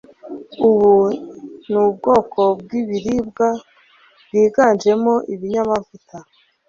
[0.67, 0.95] Ubu
[1.69, 3.47] ni ubwoko bw'ibiribwa
[4.25, 6.17] bwiganjemo ibinyamavuta.